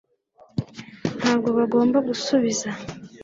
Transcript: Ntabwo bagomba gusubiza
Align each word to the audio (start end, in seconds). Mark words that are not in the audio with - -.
Ntabwo 1.17 1.49
bagomba 1.57 1.97
gusubiza 2.07 2.69